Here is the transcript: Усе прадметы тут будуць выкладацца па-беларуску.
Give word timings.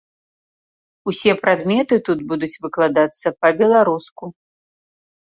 Усе 1.11 1.31
прадметы 1.43 1.99
тут 2.07 2.19
будуць 2.31 2.49
выкладацца 2.63 3.27
па-беларуску. 3.43 4.23